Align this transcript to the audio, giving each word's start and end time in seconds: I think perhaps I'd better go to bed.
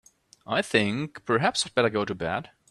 I 0.47 0.63
think 0.63 1.23
perhaps 1.25 1.63
I'd 1.63 1.75
better 1.75 1.91
go 1.91 2.05
to 2.05 2.15
bed. 2.15 2.49